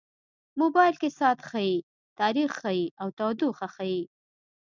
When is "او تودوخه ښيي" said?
3.01-4.01